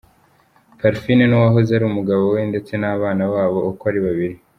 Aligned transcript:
Parfine 0.79 1.23
n’uwahoze 1.27 1.71
ari 1.73 1.85
umugabo 1.87 2.23
we 2.33 2.41
ndetse 2.49 2.73
n’abana 2.77 3.23
babo 3.33 3.59
uko 3.71 3.83
ari 3.89 3.99
babiri 4.07 4.35